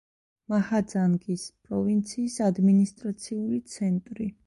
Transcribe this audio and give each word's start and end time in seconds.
მაჰაძანგის 0.53 1.45
პროვინციის 1.67 2.41
ადმინისტრაციული 2.49 3.65
ცენტრი. 3.79 4.33